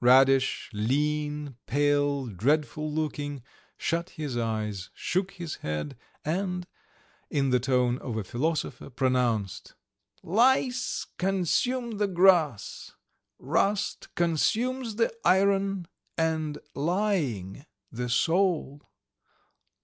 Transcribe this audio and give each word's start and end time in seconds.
Radish, 0.00 0.68
lean, 0.72 1.54
pale, 1.66 2.26
dreadful 2.26 2.90
looking, 2.92 3.44
shut 3.76 4.10
his 4.10 4.36
eyes, 4.36 4.90
shook 4.94 5.30
his 5.34 5.54
head, 5.62 5.96
and, 6.24 6.66
in 7.30 7.50
the 7.50 7.60
tone 7.60 7.96
of 7.98 8.16
a 8.16 8.24
philosopher, 8.24 8.90
pronounced: 8.90 9.74
"Lice 10.24 11.06
consume 11.18 11.98
the 11.98 12.08
grass, 12.08 12.94
rust 13.38 14.12
consumes 14.16 14.96
the 14.96 15.14
iron, 15.24 15.86
and 16.18 16.58
lying 16.74 17.64
the 17.92 18.08
soul. 18.08 18.82